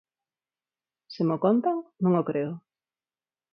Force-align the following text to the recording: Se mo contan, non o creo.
Se 1.13 1.21
mo 1.27 1.35
contan, 1.45 1.77
non 2.03 2.13
o 2.21 2.27
creo. 2.29 2.53